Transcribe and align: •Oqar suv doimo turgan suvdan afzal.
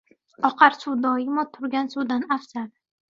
•Oqar 0.47 0.77
suv 0.85 0.95
doimo 1.03 1.45
turgan 1.59 1.93
suvdan 1.95 2.27
afzal. 2.39 2.67